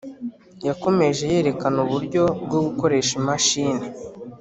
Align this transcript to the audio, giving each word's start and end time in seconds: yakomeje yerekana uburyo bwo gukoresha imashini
yakomeje 0.67 1.23
yerekana 1.33 1.77
uburyo 1.85 2.23
bwo 2.43 2.59
gukoresha 2.67 3.11
imashini 3.21 3.85